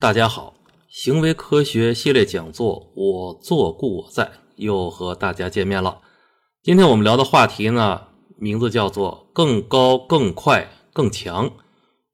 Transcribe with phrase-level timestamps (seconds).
[0.00, 0.54] 大家好，
[0.88, 6.00] 行为科学系列讲座，我做故我在，又和大家见面了。
[6.62, 8.04] 今天我们聊的话题呢，
[8.38, 11.52] 名字叫做“更高、更快、更强”，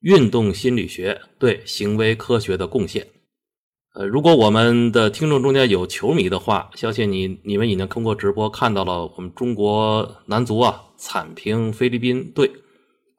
[0.03, 3.07] 运动心理学对行为科学的贡献。
[3.95, 12.51] 呃，如果我们的听众中间有球迷的话，相信你你们已经通过直播看到了我们中国男足啊惨平菲律宾队，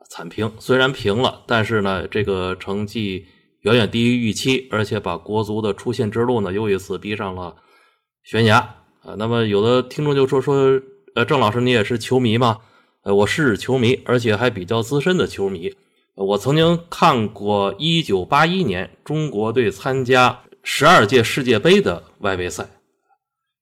[0.09, 3.27] 惨平虽然平了，但是呢，这个成绩。
[3.67, 7.53] 远远低于预期，而且把国足的出线之路呢又一次逼上了
[8.23, 8.59] 悬崖
[9.01, 9.15] 啊！
[9.17, 10.81] 那么有的听众就说说，
[11.15, 12.59] 呃，郑老师你也是球迷吗？
[13.01, 15.73] 呃，我是球迷，而且还比较资深的球迷。
[16.15, 22.69] 我曾经看过1981年中国队参加十二届世界杯的外围赛，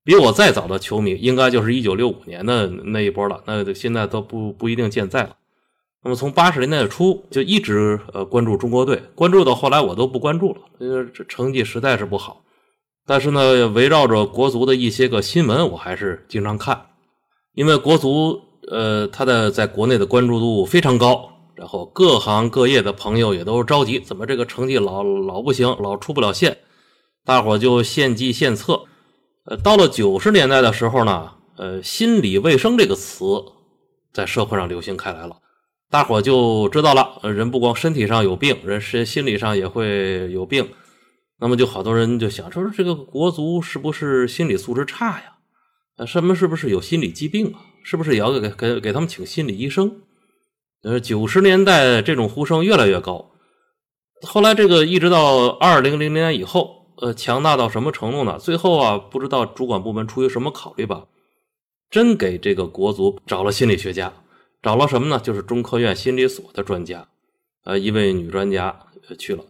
[0.04, 5.36] 比我再早的球迷应该就是1965年的那一波了，那现在都不不一定健在了。
[6.06, 12.44] 那么从八十年代初就一直呃关注中国队，关注到后来我都不关注了，因为这成绩实在是不好。
[13.08, 16.80] 但是呢，围绕着国足的一些个新闻，我还是经常看，
[17.56, 18.40] 因为国足
[18.72, 26.60] 呃他的在国内的关注度非常高，然后各行各业的朋友也都着急，怎么这个成绩老老不行，老出不了线，
[27.26, 28.84] 大伙就献计献策。
[29.46, 33.26] 呃，到了九十年代的时候呢，呃，心理卫生这个词
[34.14, 35.38] 在社会上流行开来了。
[35.96, 40.68] 大伙就知道了，人不光身体上有病，人是心理上也会有病。
[41.40, 45.38] 那么就好多人就想说，这个国足是不是心理素质差呀？
[45.96, 47.64] 呃，什么是不是有心理疾病啊？
[47.82, 50.02] 是不是也要给给给他们请心理医生？
[50.84, 53.32] 呃，九十年代这种呼声越来越高。
[54.24, 58.38] 后来这个一直到二零零零年以后，呃，强大到什么程度呢？
[58.38, 61.06] 最后啊，不知道主管部门出于什么考虑吧，
[61.90, 64.12] 真给这个国足找了心理学家。
[64.66, 65.20] 找了什么呢？
[65.20, 67.08] 就是中科院心理所的专家，
[67.66, 68.88] 呃，一位女专家
[69.20, 69.44] 去了，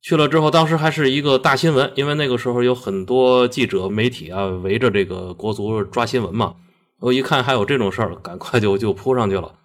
[0.00, 6.56] 去了之后，当时还是一个大新闻，因为那个时候有很多记者、媒体啊围着这个国足抓新闻嘛。
[7.00, 9.58] 我一看还有这种事儿，赶快就就扑上去了。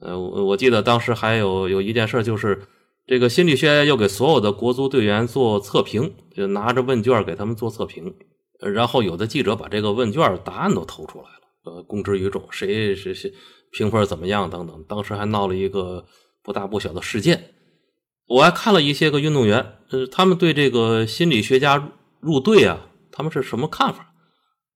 [0.00, 2.60] 呃，我我记得当时还有有一件事，就是
[3.06, 8.14] 这个心理学家要给所有的国足队员做测评，就拿着问卷给他们做测评，
[8.60, 13.32] 然后有的记者把这个问卷答案都投出来了，呃，公之于众，谁谁谁。
[13.74, 14.48] 评分怎么样？
[14.48, 16.06] 等等，当时还闹了一个
[16.42, 17.50] 不大不小的事件。
[18.26, 24.12] 我还看了一些个运动员，呃，他们对这个心理学家入队啊，他们是什么看法？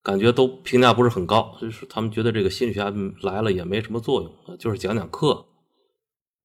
[0.02, 2.92] 感觉都评价不是很高，就是他们觉得这个心理学家
[3.22, 5.46] 来了也没什么作用，就是讲讲课。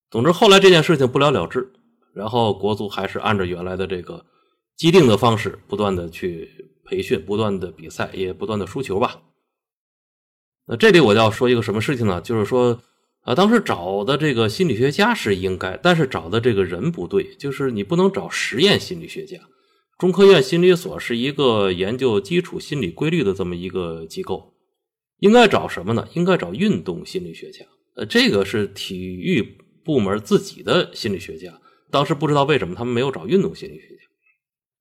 [0.10, 1.74] 总之，后来这件事情不了了之，
[2.14, 4.26] 然后国足还是按照原来的这个
[4.78, 6.50] 既定的方式，不断的去
[6.86, 9.22] 培训，不断的比赛，也不断的输球吧。
[10.66, 12.22] 那这里我要说一个什么事情呢？
[12.22, 12.82] 就是说，
[13.24, 19.38] 啊，当时找的这个心理学家是应该，但是找的这个人不对，就是你不能找实验心理学家。
[19.98, 24.54] 中科院心理所是一个研究基础心理规律的这么一个机构，
[25.20, 26.08] 应该找什么呢？
[26.14, 27.66] 应该找运动心理学家。
[27.96, 31.60] 呃，这个是体育部门自己的心理学家，
[31.92, 34.04] 当时不知道为什么他们没有找运动心理学家。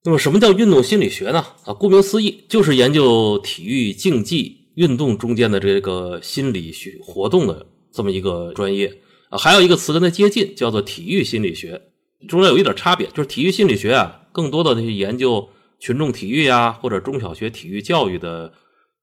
[0.05, 1.45] 那么，什么叫运动心理学呢？
[1.65, 4.62] 啊，顾名思义，就是研究体育竞技。
[4.75, 11.81] 运动中间的这个心理学活动的这么一个专业啊，还有一个词跟它接近，叫做体育心理学。
[12.27, 18.53] 中间有一点差别，就是体育心理学啊，更多的那些研究群众体育呀，或者中小学体育教育的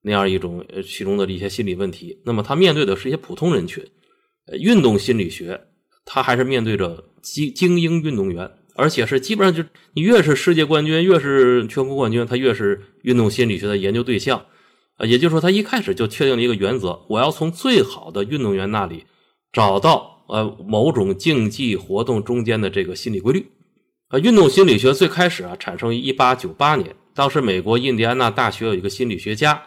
[0.03, 2.19] 那样一种呃其中的一些心理问题。
[2.25, 3.84] 那么他面对的是一些普通人群。
[4.58, 5.60] 运动心理学，
[6.04, 14.44] 他还是面对着精精英运动员，而且是基本上就你越是世界冠军，越是全国冠军，他越是运动心理学的研究对象。
[15.00, 19.06] 啊，也就是说，他一开始就确定了一个原则：我要从最好的运动员那里
[19.50, 23.50] 找到呃某种竞技活动中间的这个心理规律。
[24.09, 29.62] 啊，运动心理学最开始啊产生于一八九八年，当时美国印第安纳大学有一个心理学家，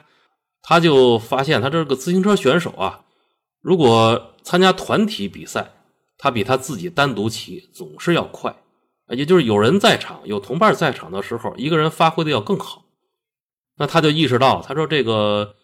[0.62, 3.02] 他就发现他这个自行车选手啊，
[3.60, 5.72] 如果参加团体比赛，
[6.20, 8.56] 他比他自己单独骑总是要快，
[9.10, 12.83] 也就是有人在场、有同伴在场的时候，一个人发挥的要更好。
[13.78, 15.55] 那他就意识到，他说这个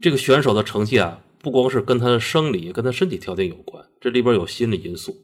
[0.00, 5.14] 这个选手的成绩啊，不光是跟他的生理、跟他身体条件有关，这里边有心理因素。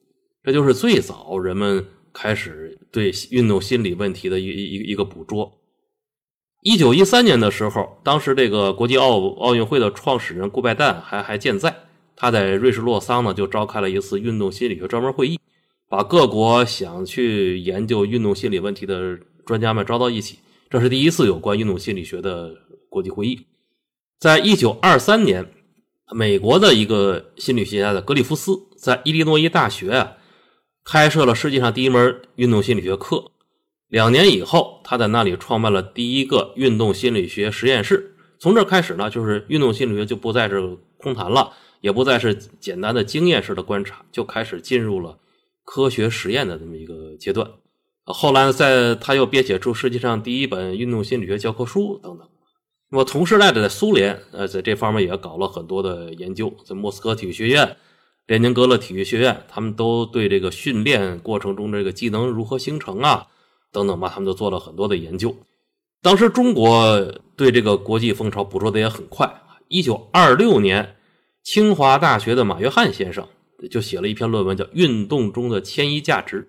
[0.42, 5.50] 这就是最早人们开始对运动心理问题的一一一个捕捉。
[6.62, 11.74] 一九一三年的时候，当时这个国际奥奥运会的创始人顾拜旦还还健在，
[12.14, 15.40] 他在瑞士洛桑呢就召开了一次运动心理学专门会议，
[15.88, 20.38] 把各国想去研究运动心理问题的专家们招到一起。
[20.70, 22.54] 这是第一次有关运动心理学的
[22.88, 23.48] 国际会议。
[24.20, 25.52] 在一九二三年，
[26.12, 30.16] 美国的一个心理学家的格里夫斯在伊利诺伊大学啊，
[30.84, 33.32] 开设了世界上第一门运动心理学课。
[33.88, 38.14] 两年以后，他在那里创办了第一个运动心理学实验室。
[38.38, 45.18] 从这开始呢，就是运动心理学就不再是空谈了，也不再是简单的经验式的观察，就开始进入了
[45.64, 47.50] 科学实验的这么一个阶段。
[48.12, 52.28] 后来在他又编写出世界上第一本运动心理学教科书等等。
[52.90, 57.76] 那么同时代的苏联，呃，在这方面也搞了很多的研究，在莫斯科体育学院、
[58.26, 63.28] 列宁格勒体育学院，他们都对这个训练过程中这个技能如何形成啊，
[63.70, 65.36] 等等吧，他们都做了很多的研究。
[66.02, 67.00] 当时中国
[67.36, 69.42] 对这个国际风潮捕捉的也很快。
[69.68, 70.96] 一九二六年，
[71.44, 73.28] 清华大学的马约翰先生
[73.70, 76.42] 就写了一篇论文，叫《运动中的迁移价值》。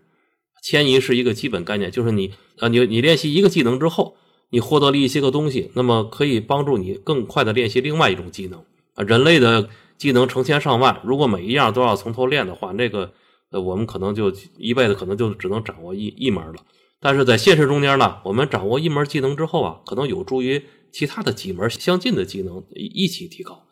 [0.62, 4.16] 迁移是一个基本概念，就是你啊，你你练习一个技能之后，
[4.52, 8.64] 你获得了一些个东西，那么可以帮助你更快的练习另外一种技能
[8.94, 9.04] 啊。
[9.04, 13.12] 人类的技能成千上万，如果每一样都要从头练的话，那个
[13.50, 16.56] 呃，我们可能就一辈子可能就只能掌握一一门了。
[17.00, 20.62] 但是在现实中间呢，我们掌握一门技能之后啊，可能有助于
[20.92, 23.64] 其他的几门相近的技能一起提高。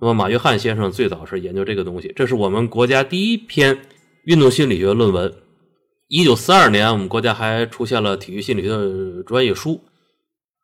[0.00, 3.82] 那么马约翰先生最早是研究这个东西，这是我们国家第一篇
[4.24, 5.32] 运动心理学论文。
[6.08, 9.84] 一九四二年，我们国家还出现了体育心理学的专业书。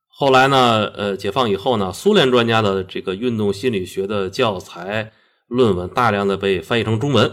[0.08, 5.12] 后来呢，呃，解放以后呢，苏联专家的这个运动心理学的教材
[5.46, 7.30] 论文大量的被翻译成中文。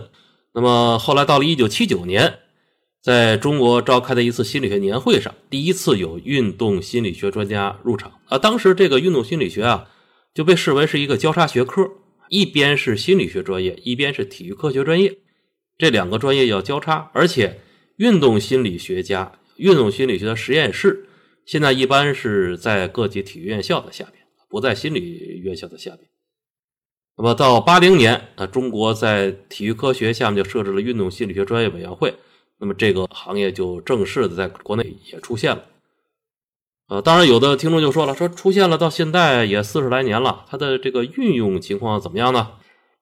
[0.53, 2.39] 那么后来到了一九七九年，
[3.01, 8.11] 在中国召开的一次心理学年会上，第一次有运动心理学专家入场。
[8.27, 9.87] 啊，当时这个运动心理学啊，
[10.33, 11.89] 就被视为是一个交叉学科，
[12.27, 15.19] 一边是心理学专业，一边是体育科学专业，
[15.77, 17.61] 这两个专业要交叉，而且。
[18.01, 21.05] 运动心理学家、运动心理学的实验室，
[21.45, 26.09] 现在一般是在各级体育院校的下边，不在心理院校的下边。
[27.15, 32.15] 那么到八零年，啊，中国在体育科学下面就设置了运动心理学专业委员会，
[32.57, 35.65] 那么这个行业就正式的在国内也出现了。
[36.87, 42.53] 呃，当然有的听众就说了，说出现了到现在也四十来年了，它的这个运用情况怎么样呢？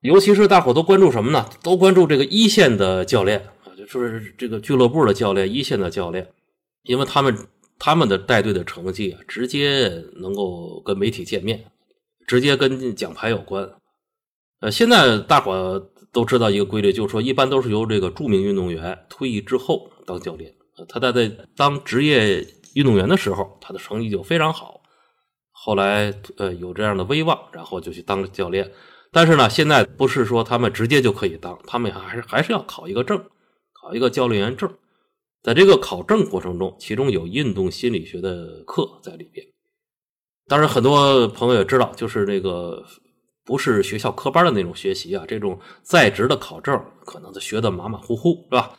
[0.01, 1.49] 尤其是大伙都关注什么呢？
[1.63, 3.47] 都关注这个一线的教练。
[3.89, 6.31] 就是这个俱乐部的教练，一线的教练，
[6.83, 7.35] 因为他们
[7.79, 11.65] 他们的带队的成绩啊，直接能够跟媒体见面，
[12.27, 13.67] 直接跟奖牌有关。
[14.61, 20.53] 呃，现在大伙都知道一个规律，就是说一般都是由这个著名运动员退役之后当教练。
[20.87, 22.45] 他在在当职业
[22.75, 24.81] 运动员的时候，他的成绩就非常好，
[25.51, 28.71] 后来呃有这样的威望，然后就去当教练。
[29.11, 33.21] 但是呢，现在不是说他们直接就可以当，他们还是还是要考一个证。
[33.81, 34.69] 考一个教练员证，
[35.41, 39.45] 在这个考证过程中，其中有运动心理学的课在里边。
[40.47, 42.83] 当然，很多朋友也知道，就是那个
[43.45, 48.77] 不是学校科班的那种学习啊，这种在职的考证，可能他学的马马虎虎，是吧？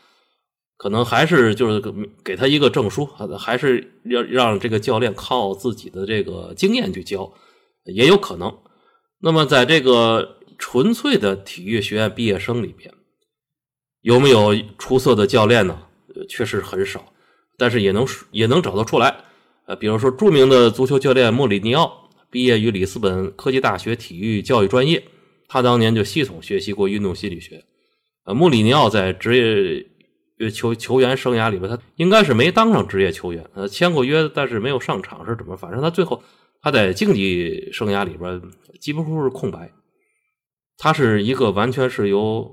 [0.77, 1.81] 可能还是就是
[2.25, 7.33] 给他一个证书，还是要让这个教练靠自己的这个经验去教，
[7.85, 8.59] 也有可能。
[9.21, 12.93] 那么，在这个纯粹的体育学院毕业生里边。
[14.03, 15.79] 有没有出色的教练呢？
[16.29, 17.13] 确实很少，
[17.57, 19.25] 但是也能也能找得出来。
[19.67, 25.03] 呃，比如说著名的足球教练莫里尼奥，毕业于里斯本科技大学体育教育专业，
[25.47, 27.65] 他当年就系统学习过运动心理学。
[28.25, 29.87] 呃，莫里尼奥在职
[30.39, 35.57] 业球球员生涯里边，他应该是没当上职业球员，呃，签过约，但是没有上场是怎么？
[35.57, 36.23] 反正他最后
[36.61, 38.43] 他在竞技生涯里边
[38.81, 39.71] 几乎是空白。
[40.77, 42.53] 他是一个完全是由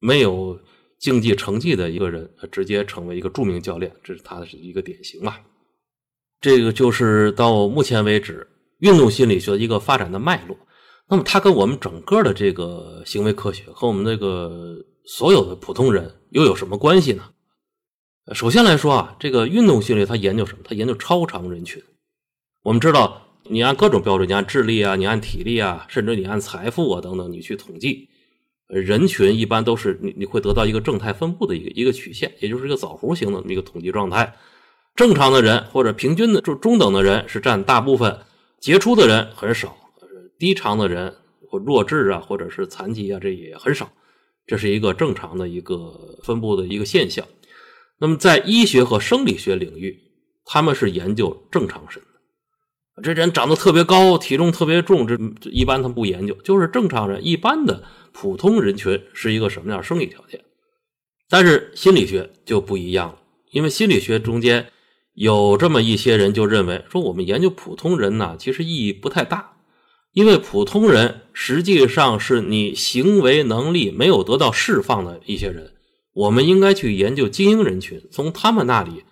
[0.00, 0.58] 没有。
[1.00, 5.40] 竞技成绩的一个人，直接成为一个著名教练，这是他的一个典型吧。
[6.40, 8.46] 这个就是到目前为止
[8.78, 10.56] 运动心理学的一个发展的脉络。
[11.08, 14.76] 那么，它跟我们整个的这个行为科学和我们这个
[15.06, 17.24] 所有的普通人又有什么关系呢？
[18.34, 20.58] 首先来说啊，这个运动心理它研究什么？
[20.62, 21.82] 它研究超常人群。
[22.62, 28.09] 我们知道，你按各种标准，你按智力啊，你按体力啊，甚至你按财富啊等等，你去统计。
[28.70, 34.34] 人群一般都是你你会得到一个正态分布的一个一个曲线，也就是一个枣核形的一个统计状态。
[34.94, 38.18] 正常的人或者平均的就中等的人是占大部分，
[38.60, 39.76] 杰出的人很少，
[40.38, 41.14] 低常的人
[41.48, 43.90] 或弱智啊或者是残疾啊这也很少，
[44.46, 47.26] 这是一个正常的一个分布的一个现象。
[47.98, 49.98] 那么在医学和生理学领域，
[50.44, 52.02] 他们是研究正常身，
[53.02, 55.16] 这人长得特别高，体重特别重，这
[55.50, 57.82] 一般他不研究，就是正常人一般的。
[58.12, 60.40] 普通人群是一个什么样生理条件？
[61.28, 63.18] 但是心理学就不一样了，
[63.52, 64.66] 因为心理学中间
[65.14, 69.52] 有这么一些人就认为说，我们研究普通人呢，其实意义不太大，
[70.12, 75.72] 因为普通人实际上是你行为能力没有得到释放的一些人，
[76.12, 79.04] 我们应该去研究精英人群，从他们那里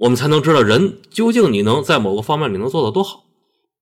[0.00, 3.26] 我们才能知道人究竟你能在某个方面你能做到多好。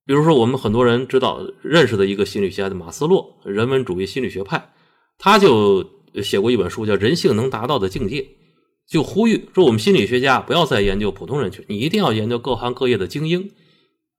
[0.05, 4.73] 比如说，我们很多人知道认识的一个心理学家的马斯洛，人文主义心理学派，
[5.17, 5.89] 他就
[6.21, 8.23] 写过一本书叫《人性能达到的境界》，
[8.89, 13.51] 就呼吁说我们心理学家不要再研究普通人群，你一定要研究各行各业的精英。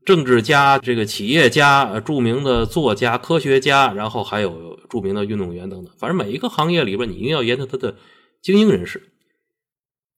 [0.06, 7.94] 政治家、这个企业家、著名的作家、科学家，然后还有著名的运动员等等，反正每一个行业里边，你一定要研究他的
[8.42, 9.09] 精英人士。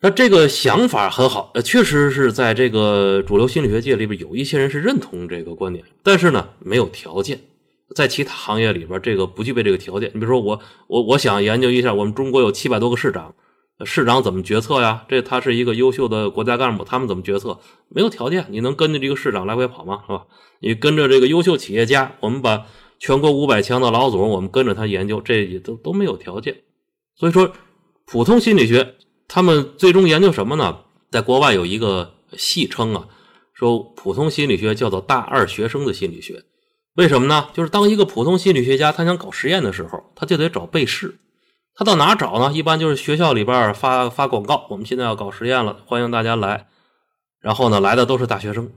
[0.04, 7.40] 那这个想法很好，呃，确实是在这个主流心理学界里边，有一些人是认同这个观点，但是呢，没有条件。
[7.96, 10.10] 在其他行业里边，这个不具备这个条件。
[10.14, 13.36] 你比如说，我我我想研究一下，我们中国有七百多个市长。
[13.84, 15.06] 市长怎么决策呀？
[15.08, 17.60] 这他是一个优秀的国家干部，他们怎么决策？
[17.90, 20.02] 没有条件，你能跟着这个市长来回跑吗？
[20.08, 20.26] 是吧？
[20.62, 22.66] 你跟着这个优秀企业家，我们把
[22.98, 26.56] 全国五百强的老总，我们跟着他研究，这也都都没有条件。
[27.16, 27.52] 所以说，
[28.06, 28.96] 普通心理学
[29.34, 30.80] 他们最终研究什么呢？
[31.10, 33.08] 在国外有一个戏称啊，
[33.54, 36.44] 说普通心理学叫做大二学生的心理学。
[36.96, 37.48] 为什么呢？
[37.54, 41.18] 就是当一个普通心理学家他想搞实验的时候，他就得找被试。
[41.74, 42.52] 他到哪找呢？
[42.54, 46.68] 一般就是学校里边发发广告，我们现在要搞实验了，欢迎大家来。
[47.40, 48.70] 然后呢，来的都是大学生。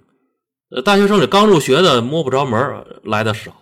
[0.71, 3.53] 呃，大学生里刚入学的摸不着门来的少。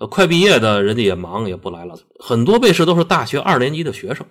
[0.00, 1.94] 呃，快毕业的人家也忙，也不来了。
[2.18, 4.26] 很多被试都是大学二年级的学生。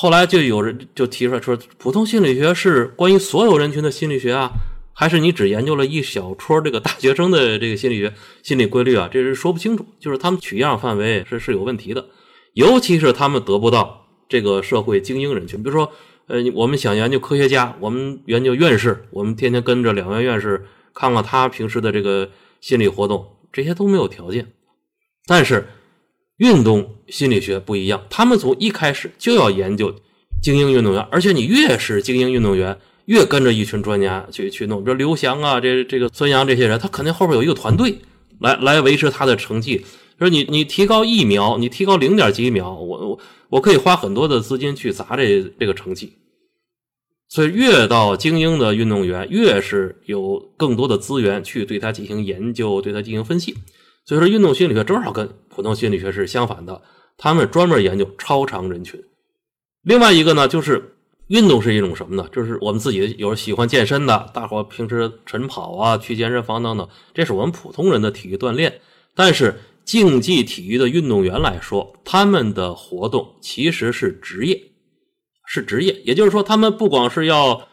[0.00, 4.52] 后来就有人就提出来说，普通心理学是关于所有人群的心理学啊，
[4.92, 8.14] 还是你只研究了一小撮这个大学生的这个心理学
[8.44, 9.08] 心理规律啊？
[9.12, 12.06] 这是说不清楚，就是他们取样范围是是有问题的。
[12.52, 15.90] 尤其是他们得不到这个社会精英人群，比如说，
[16.28, 20.64] 呃，我们想研究科学家，我们研究院士，我们天天跟着两院院士
[20.94, 24.46] 看看他平时的这个心理活动，这些都没有条件。
[25.26, 25.66] 但是
[26.38, 29.94] 运动心理学不一样，他们从一开始就要研究
[30.42, 37.98] 精英运动员，而且你越是精英运动员，越跟着一群专家去去弄，比如刘翔啊，这这个孙杨这些人，他肯定后边有一个团队
[38.40, 39.84] 来来维持他的成绩。
[40.18, 43.18] 说你你提高一秒，你提高零点几秒，我我
[43.50, 46.14] 我可以花很多的资金去砸这这个成绩。
[47.28, 53.54] 所以越到精英的运动员，越是有更多的资源去对他进行研究，对他进行分析。
[54.04, 56.80] 所以说，运动心理学正好跟普通心理学是相反的，
[57.16, 59.02] 他们专门研究超长人群。
[59.82, 60.94] 另外一个呢，就是
[61.26, 62.28] 运动是一种什么呢？
[62.30, 68.80] 就是我们自己有喜欢健身的，大伙平时晨跑啊，去健身房等等，这是我们普通人的体育锻炼，
[69.16, 69.58] 但是。
[69.88, 74.62] 竞技体育的运动员来说，他们的活动其实是职业，
[75.46, 76.02] 是职业。
[76.04, 77.66] 也就是说，他们不光是要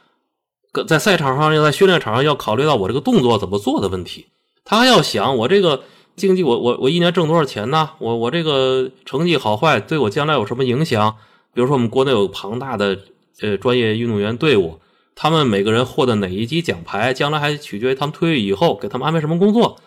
[0.87, 4.27] 在赛场上，要在训练场上要考虑到我这个动作怎么做的问题，
[4.63, 5.83] 他还要想我这个
[6.15, 7.91] 竞技，我我我一年挣多少钱呢？
[8.00, 11.17] 我我这个成绩好坏对我将来有什么影响？
[11.53, 13.00] 比如说，我们国内有庞大的
[13.41, 14.79] 呃专业运动员队伍，
[15.15, 19.79] 他们每个人获得哪一级奖牌，将来还取决于他们退役以后给他们安排什么工作。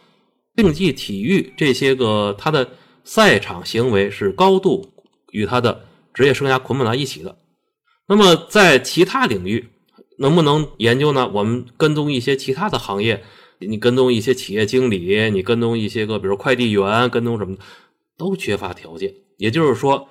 [0.57, 2.69] 竞技体育这些个，他的
[3.05, 4.91] 赛场行为是高度
[5.31, 7.37] 与他的职业生涯捆绑在一起的。
[8.07, 9.69] 那么，在其他领域
[10.19, 11.31] 能不能研究呢？
[11.33, 13.23] 我们跟踪一些其他的行业，
[13.61, 17.63] 你跟踪一些企业经理，你跟踪一些个，比如快递员，跟踪什么的，
[18.17, 19.15] 都缺乏条件。
[19.37, 20.09] 也就是说，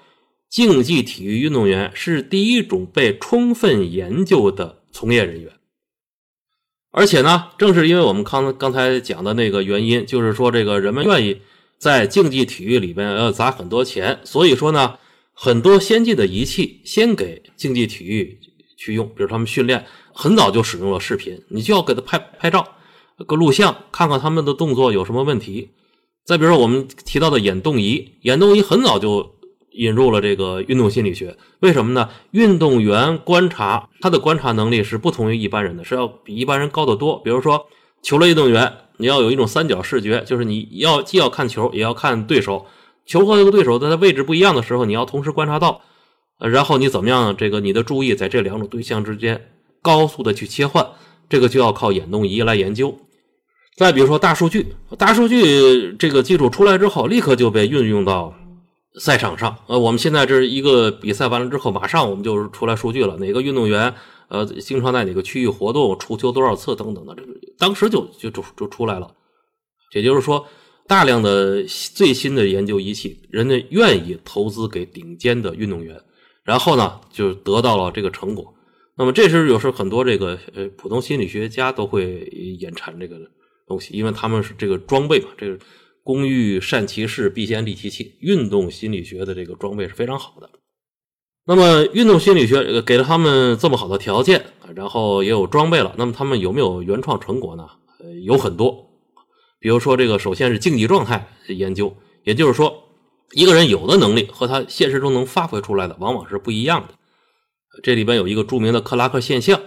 [0.49, 5.51] 竞技体育运动员是第一种被充分研究的从业人员。
[6.91, 11.41] 而且呢，正是因为我们刚刚才讲的那个原因，就是说这个人们愿意
[11.77, 14.97] 在竞技体育里边要砸很多钱，所以说呢，
[15.33, 18.39] 很多先进的仪器先给竞技体育
[18.77, 22.67] 去用，比如他们训练很早就使用了视频，你就要给他拍拍照、
[23.25, 25.69] 个录像，看看他们的动作有什么问题。
[26.25, 29.35] 再比如说我们提到的眼动仪，眼动仪很早就。
[29.71, 32.09] 引入了这个运动心理学，为什么呢？
[32.31, 37.19] 运动员观察他的观察能力是不同于一般人的，是要比一般人高得多。
[37.19, 37.67] 比如说
[38.01, 42.65] 球类运动员，你要有一种三角视觉，就是你要既要看球，也要看对手。
[43.05, 45.81] 球和这个对手在它位置不一样的时候，你要同时观察到，
[46.39, 47.37] 然后你怎么样？
[47.37, 49.51] 这个你的注意在这两种对象之间
[49.83, 50.87] 高速的去切换，
[51.29, 52.97] 这个就要靠眼动仪来研究。
[53.77, 58.33] 再比如说大数据，大数据这个技术出来之后，立刻就被运用到。
[58.99, 63.93] 赛场上，呃，我们现在这是一个比赛完了之后，马上我们就出来数据了，哪个运动员，
[64.27, 69.11] 呃，经常在哪个区域活动，出球多少次等等的，这个当时就就就就出来了。
[69.93, 70.43] 也就是说，
[70.87, 75.95] 大量的最新的研究仪器，人家愿意投资给顶尖的运动员，
[76.43, 78.51] 然后呢，就得到了这个成果。
[78.97, 82.21] 那么这时有时候很多这个呃普通心理学家都会
[82.59, 83.15] 眼馋这个
[83.67, 85.59] 东西，因为他们是这个装备嘛，这个。
[86.03, 88.15] 工欲善其事，必先利其器。
[88.21, 90.49] 运动心理学的这个装备是非常好的。
[91.45, 97.67] 那么运动心理学给了他们这么好的条件，然后也有装备了，那么他们有没有原创成果呢？
[98.23, 98.89] 有很多。
[99.59, 101.93] 比如说这个，首先是竞技状态研究，
[102.23, 102.85] 也就是说，
[103.33, 106.93] 一个人有的能力和他现实中能发挥出来的往往是不一样的。
[107.83, 109.59] 这里边有一个著名的克拉克现象，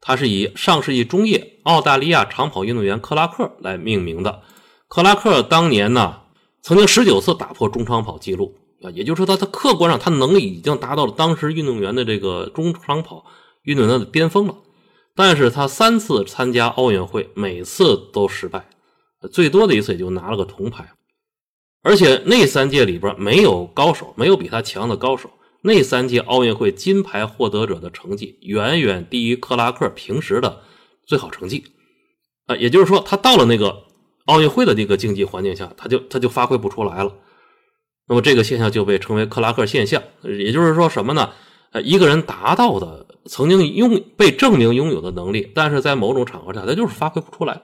[0.00, 4.42] 它是以上世纪中叶澳大利亚长跑运动员克拉克来命名的。
[4.88, 6.22] 克拉克当年呢，
[6.62, 13.26] 曾经十九次打破中长跑记录啊，也就是说，他他客观上他能力已经达到了当时运动员的这个中长跑
[13.62, 14.56] 运动员的巅峰了。
[15.14, 18.64] 但是他三次参加奥运会，每次都失败，
[19.30, 20.92] 最多的一次也就拿了个铜牌。
[21.82, 25.30] 而且那三届里边没有高手，没有比他强的高手。
[25.62, 30.62] 那三届奥运会金牌获得者的成绩远远低于克拉克平时的
[31.06, 31.64] 最好成绩，
[32.46, 33.84] 啊，也就是说，他到了那个
[34.24, 37.14] 奥运会的那个竞技环境下，他就他就发挥不出来了。
[38.08, 41.30] 那么这个现象就被称为克拉克现象，也就是说什么呢？
[41.72, 47.60] 呃，一个人达到的曾经拥被证明拥有的能力，但是在某种场合下他就是发挥不出来。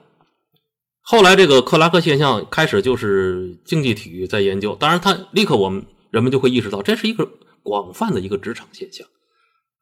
[1.01, 7.27] 后来这个克拉克现象开始就是竞技体育在研究，当然他立刻我们人们就会意识到这是一个。
[7.67, 9.05] 广泛的一个职场现象，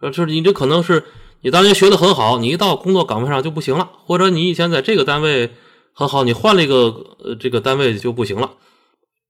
[0.01, 1.03] 呃，就是你这可能是
[1.41, 5.51] 你当年学的很好，你一到工作岗位上就不行了，或者你以前在这个单位
[5.93, 6.75] 很好，你换了一个
[7.19, 8.57] 呃这个单位就不行了。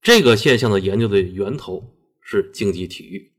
[0.00, 1.82] 这个现象的研究的源头
[2.22, 3.32] 是竞技体育。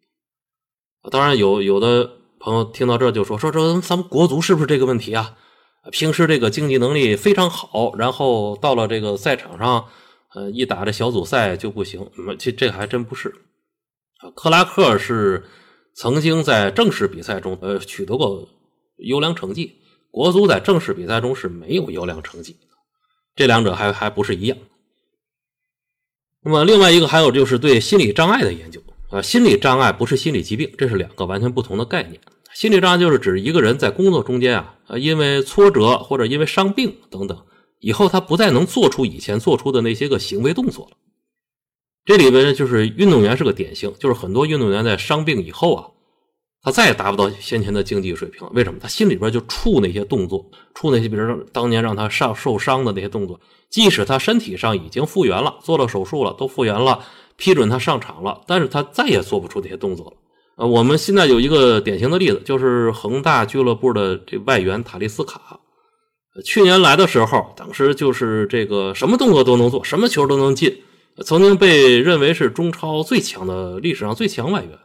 [1.10, 5.36] 当然有有的朋友听到这就说说这咱们国足是不是这个问题啊？
[5.92, 9.86] 平时这个竞技能力非常好，然后到了这个赛场上，
[10.36, 12.06] 呃，一打这小组赛就不行。
[12.38, 13.34] 这这还真不是。
[14.20, 15.44] 啊，克拉克是
[15.94, 18.48] 曾经在正式比赛中呃取得过
[18.98, 19.76] 优良成绩，
[20.12, 22.56] 国足在正式比赛中是没有优良成绩，
[23.36, 24.58] 这两者还还不是一样。
[26.44, 32.20] 那么另外一个还有就是对心理障碍的研究啊，心理障碍不是心理疾病，这是两个完全不同的概念。
[32.54, 37.38] 心理障碍就是指一个人在工作中间啊，呃，因为挫折或者因为伤病等等，
[37.80, 40.98] 以后他不再能做出以前做出的那些个行为动作了。
[42.08, 45.84] 这里边就是运动员是个典型，就是很多运动员在伤病以后啊，
[46.64, 48.48] 他再也达不到先前的竞技水平。
[48.54, 48.80] 为什么？
[48.82, 53.38] 他心里边就怵那些动作，怵那些，比如说当年让他上受伤的那些动作。
[53.70, 57.04] 即使他身体上已经复原了，做了手术了，都复原了，
[57.36, 60.14] 批准他上场了，但是他再也做不出这些动作了。
[60.56, 65.60] 呃，我们现在有一个典型的例子，就是恒大俱乐部的这外援塔利斯卡，
[66.46, 70.74] 去年来的时候，当时就是这个什么动作都能做，什么球都能进。
[71.24, 74.78] 曾经被认为是中超最强的历史上最强外援，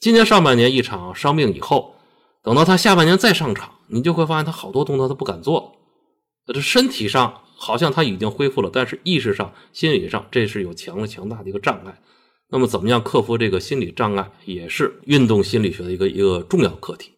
[0.00, 1.96] 今年上半年一场伤病以后，
[2.44, 6.54] 等到他下半年再上场，你就会发现他好多动作他不敢做了。
[6.54, 12.00] 这身体上好像他已经恢复了，但是意识上、心理上这是有强了强大的一个障碍。
[12.48, 17.10] 那么，怎么样克服这个心理障碍，也是运动心理学的一个一个重要课题。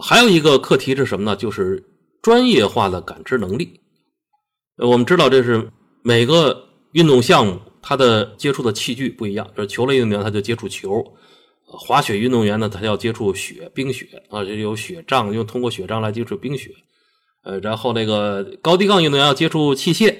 [0.00, 1.36] 还有一个课题是什么呢？
[1.36, 1.84] 就是
[2.22, 3.80] 专业化的感知能力。
[4.78, 5.70] 我们知道，这是
[6.02, 6.69] 每个。
[6.92, 9.48] 运动项目，他的接触的器具不一样。
[9.56, 11.04] 这球类运动员他就接触球，
[11.64, 16.70] 滑雪运动员呢，他要接触雪、冰雪啊，就有雪杖，用通过雪杖来接触冰雪。
[17.42, 20.14] 呃，然后那个高低杠运动员要接触器械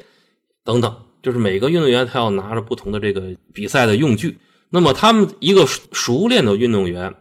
[0.64, 4.38] 等等，就是每个运动员他要拿着不同的这个比赛的用具。
[4.70, 7.14] 那么他们一个熟练的运动员，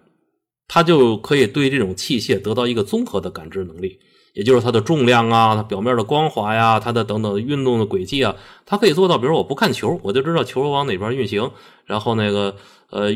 [0.68, 4.00] 他就可以对这种器械得到一个综合的感知能力。
[4.34, 9.18] 也就是它的重量啊，它表面的光滑呀，它的等等运动的轨迹啊，它可以做到。
[9.18, 11.50] 比如我不看球，我就知道球往哪边运行。
[11.86, 12.56] 然后那个
[12.92, 13.10] 呃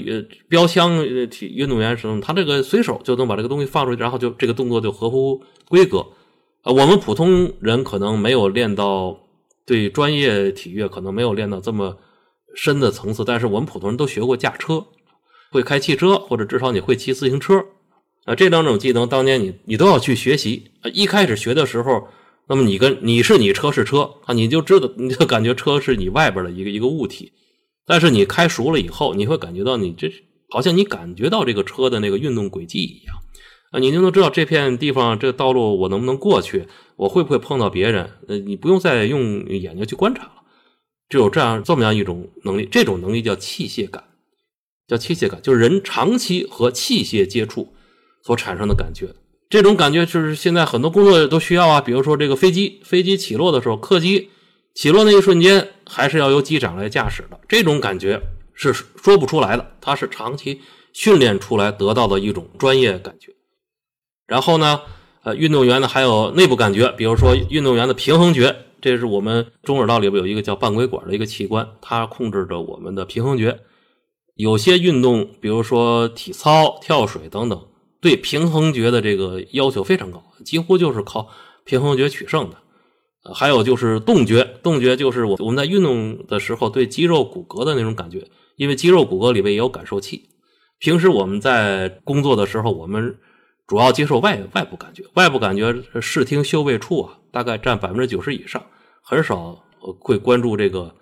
[0.49, 0.97] 标枪
[1.29, 6.03] 体运动员什么，他这个随手就能把这个东西放出去，然后就这个动作就合乎规格。
[6.63, 9.15] 呃，我们普通人可能没有练到
[9.65, 11.97] 对专业体育可能没有练到这么
[12.55, 14.83] 深的层次，但是我们普通人都学过驾车，
[15.51, 17.63] 会开汽车，或者至少你会骑自行车。
[18.25, 20.89] 啊，这两种技能当年你你都要去学习啊。
[20.93, 22.07] 一开始学的时候，
[22.47, 27.33] 那么你跟你是你车是车啊，你就知道你就感觉车是你外边的一个一个物体。
[27.85, 30.09] 但是你开熟了以后，你会感觉到你这
[30.49, 33.17] 好像你感觉到这个车的那个运动轨迹一样
[33.71, 38.09] 啊，你就能知道这片地方这个道路我能不能过去，我会不会碰到别人？
[38.29, 40.43] 呃，你不用再用眼睛去观察了，
[41.09, 44.01] 只有这样这么样一种能力，这种能力叫器械感，
[44.87, 47.72] 叫器械感，就是人长期和器械接触。
[48.23, 49.13] 所产生的感觉，
[49.49, 51.81] 这种感觉就是现在很多工作都需要啊。
[51.81, 54.29] 比如说这个飞机，飞机起落的时候，客机
[54.73, 57.39] 起落那一瞬间，还是要由机长来驾驶的。
[57.47, 58.21] 这种感觉
[58.53, 60.61] 是说不出来的，它是长期
[60.93, 63.33] 训练出来得到的一种专业感觉。
[64.25, 64.81] 然后呢，
[65.23, 73.59] 呃，运动员呢还有内部感觉，比如说运动员的平衡觉，这是我们中耳道里边有一个叫半规管的一个器官，它控制着我们的平衡觉。
[74.35, 77.67] 有些运动，比如说体操、跳水等等，
[78.03, 81.29] 对平衡觉的这个要求非常高，几乎就是靠
[81.63, 82.57] 平衡觉取胜的。
[83.33, 90.29] 还有就是动觉，动觉就是我我们在运动的时候对肌肉骨骼的那种感觉，因为肌肉骨骼里面也有感受器。
[90.79, 93.17] 平时我们在工作的时候，我们
[93.65, 98.61] 主要接受外外部感觉，外部感觉视听嗅味触啊，大概占百分之九十以上，
[99.01, 99.63] 很少
[100.01, 100.93] 会关注这个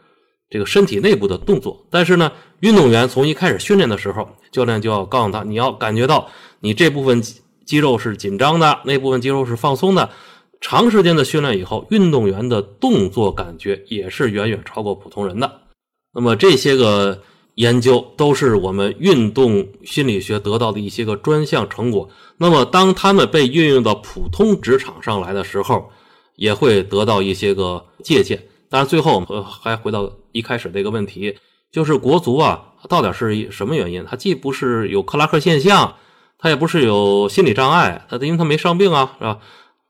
[0.52, 1.84] 这个身体内部的动作。
[1.90, 7.24] 但是呢，运动员从一开始训练的时候，教练就要告诉他，你要感觉到你这部分
[7.66, 10.12] 肌肉是紧张的，那部分肌肉是放松的。
[10.60, 15.62] 长时间的训练以后，运动员的动作感觉也是远远超过普通人的。
[16.14, 17.24] 那么这些个
[17.56, 22.08] 研究都是我们运动心理学得到的一些个专项成果。
[22.38, 25.90] 那么当他们被运用到普通职场上来的时候，
[26.36, 28.44] 也会得到一些个借鉴。
[28.72, 31.38] 当然，最后我们还回到一开始的一个问题，
[31.74, 34.06] 就是国足啊，到底是什么原因？
[34.06, 35.98] 他既不是有克拉克现象，
[36.38, 39.40] 他也不是有心理障碍，他因为他没伤病啊，是吧？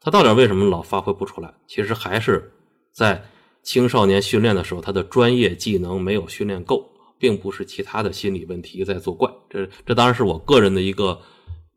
[0.01, 1.53] 他到底为什么老发挥不出来？
[1.67, 2.51] 其实还是
[2.91, 3.23] 在
[3.61, 6.89] 青少年训练的时候，他的专业技能没有训练够，
[7.19, 9.31] 并不是其他的心理问题在作怪。
[9.47, 11.21] 这这当然是我个人的一个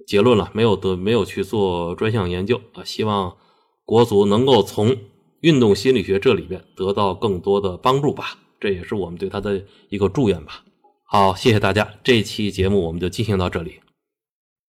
[0.06, 2.82] 结论了，没有得没有去做专项研究啊。
[2.82, 3.36] 希望
[3.84, 4.96] 国足能够从
[5.44, 10.64] 运动心理学这里面得到更多的帮助吧，这也是我们对他的一个祝愿吧。
[11.04, 13.74] 好，谢谢大家，这期节目我们就进行到这里。